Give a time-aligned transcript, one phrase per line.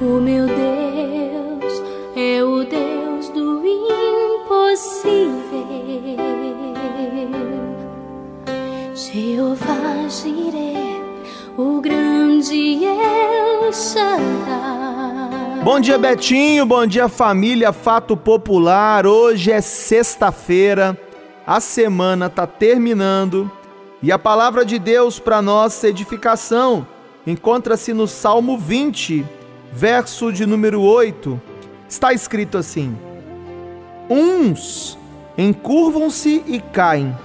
[0.00, 1.82] O meu Deus
[2.14, 5.18] é o Deus do impossível.
[8.94, 11.02] Jeová Jireh,
[11.56, 15.64] o grande El Shaddai.
[15.64, 16.64] Bom dia, Betinho.
[16.64, 17.72] Bom dia, família.
[17.72, 19.04] Fato popular.
[19.04, 20.96] Hoje é sexta-feira.
[21.44, 23.50] A semana está terminando
[24.00, 26.86] e a palavra de Deus para nossa edificação
[27.26, 29.26] encontra-se no Salmo 20,
[29.72, 31.40] verso de número 8.
[31.88, 32.96] Está escrito assim:
[34.08, 34.98] Uns
[35.36, 37.16] encurvam-se e caem,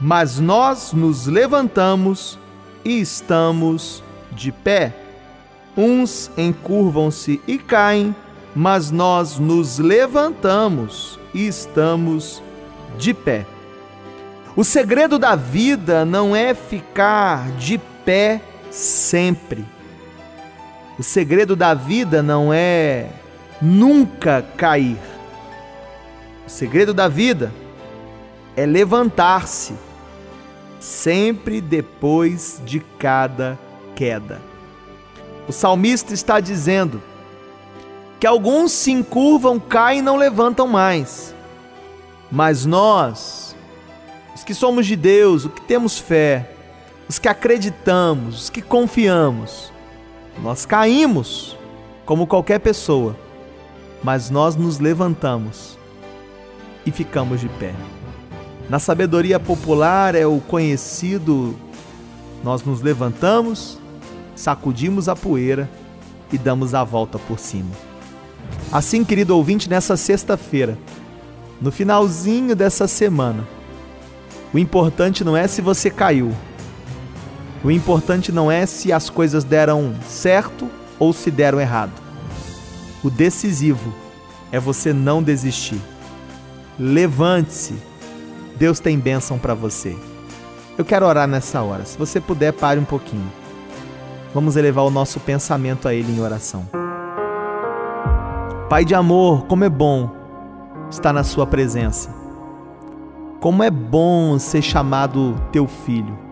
[0.00, 2.38] mas nós nos levantamos
[2.84, 4.94] e estamos de pé.
[5.76, 8.14] Uns encurvam-se e caem,
[8.54, 12.42] mas nós nos levantamos e estamos
[12.98, 13.46] de pé.
[14.54, 19.64] O segredo da vida não é ficar de pé sempre.
[20.98, 23.08] O segredo da vida não é
[23.60, 24.98] nunca cair.
[26.46, 27.52] O segredo da vida
[28.56, 29.74] é levantar-se
[30.78, 33.58] sempre depois de cada
[33.94, 34.42] queda.
[35.48, 37.02] O salmista está dizendo
[38.20, 41.34] que alguns se encurvam, caem e não levantam mais.
[42.30, 43.56] Mas nós,
[44.34, 46.50] os que somos de Deus, os que temos fé,
[47.08, 49.71] os que acreditamos, os que confiamos,
[50.40, 51.56] nós caímos
[52.06, 53.16] como qualquer pessoa,
[54.02, 55.78] mas nós nos levantamos
[56.84, 57.74] e ficamos de pé.
[58.68, 61.54] Na sabedoria popular é o conhecido:
[62.42, 63.78] nós nos levantamos,
[64.34, 65.68] sacudimos a poeira
[66.32, 67.70] e damos a volta por cima.
[68.70, 70.78] Assim, querido ouvinte, nessa sexta-feira,
[71.60, 73.46] no finalzinho dessa semana,
[74.52, 76.32] o importante não é se você caiu.
[77.64, 80.68] O importante não é se as coisas deram certo
[80.98, 81.92] ou se deram errado.
[83.04, 83.92] O decisivo
[84.50, 85.80] é você não desistir.
[86.78, 87.74] Levante-se.
[88.56, 89.96] Deus tem bênção para você.
[90.76, 91.84] Eu quero orar nessa hora.
[91.84, 93.30] Se você puder, pare um pouquinho.
[94.34, 96.68] Vamos elevar o nosso pensamento a Ele em oração.
[98.68, 100.10] Pai de amor, como é bom
[100.90, 102.10] estar na Sua presença.
[103.40, 106.31] Como é bom ser chamado teu filho.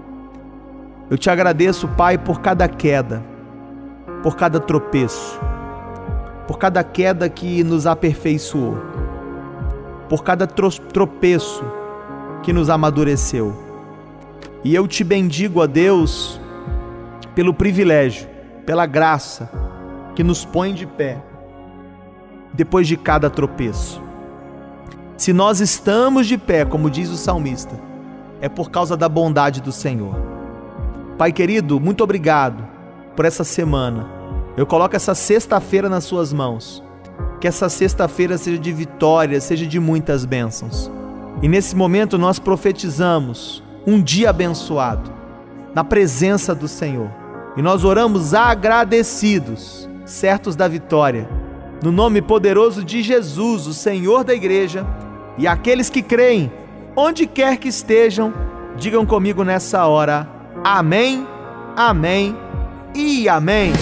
[1.10, 3.20] Eu te agradeço, Pai, por cada queda,
[4.22, 5.40] por cada tropeço,
[6.46, 8.78] por cada queda que nos aperfeiçoou,
[10.08, 11.64] por cada tropeço
[12.44, 13.52] que nos amadureceu.
[14.62, 16.40] E eu te bendigo, a Deus,
[17.34, 18.28] pelo privilégio,
[18.64, 19.50] pela graça
[20.14, 21.20] que nos põe de pé
[22.52, 24.00] depois de cada tropeço.
[25.16, 27.74] Se nós estamos de pé, como diz o salmista,
[28.40, 30.29] é por causa da bondade do Senhor.
[31.20, 32.66] Pai querido, muito obrigado
[33.14, 34.08] por essa semana.
[34.56, 36.82] Eu coloco essa sexta-feira nas Suas mãos.
[37.38, 40.90] Que essa sexta-feira seja de vitória, seja de muitas bênçãos.
[41.42, 45.12] E nesse momento nós profetizamos um dia abençoado,
[45.74, 47.10] na presença do Senhor.
[47.54, 51.28] E nós oramos agradecidos, certos da vitória.
[51.84, 54.86] No nome poderoso de Jesus, o Senhor da igreja
[55.36, 56.50] e aqueles que creem,
[56.96, 58.32] onde quer que estejam,
[58.74, 61.26] digam comigo nessa hora: Amém,
[61.76, 62.36] Amém
[62.94, 63.72] e Amém.